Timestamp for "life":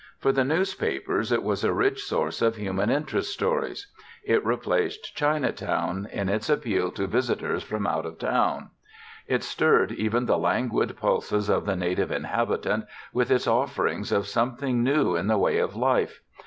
15.75-16.21